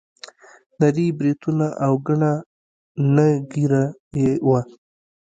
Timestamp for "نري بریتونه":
0.79-1.67